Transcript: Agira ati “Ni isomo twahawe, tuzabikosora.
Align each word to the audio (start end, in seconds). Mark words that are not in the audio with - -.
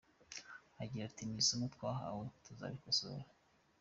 Agira 0.81 1.03
ati 1.07 1.23
“Ni 1.25 1.37
isomo 1.41 1.65
twahawe, 1.75 2.25
tuzabikosora. 2.43 3.25